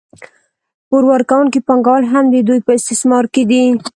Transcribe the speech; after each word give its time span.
پور 0.87 1.03
ورکوونکي 1.11 1.59
پانګوال 1.67 2.03
هم 2.11 2.25
د 2.33 2.35
دوی 2.47 2.59
په 2.67 2.71
استثمار 2.79 3.25
کې 3.33 3.43
دي 3.49 3.63